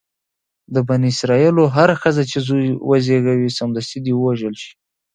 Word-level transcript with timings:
د 0.73 0.75
بني 0.87 1.09
اسرایلو 1.15 1.63
هره 1.75 1.95
ښځه 2.01 2.23
چې 2.31 2.37
زوی 2.47 2.67
وزېږوي 2.89 3.49
سمدستي 3.59 3.99
دې 4.05 4.13
ووژل 4.15 4.53
شي. 4.61 4.71